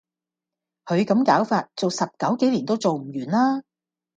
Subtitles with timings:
[0.85, 3.61] 佢咁攪法，做十九幾年都做唔完啦